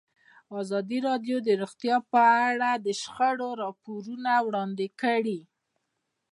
[0.61, 5.39] ازادي راډیو د روغتیا په اړه د شخړو راپورونه وړاندې کړي.